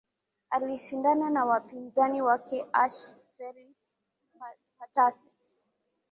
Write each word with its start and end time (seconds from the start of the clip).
aliishindana 0.49 1.29
na 1.29 1.45
wapinzani 1.45 2.21
wake 2.21 2.65
ansh 2.71 3.11
felix 3.37 3.75
patasse 4.77 5.29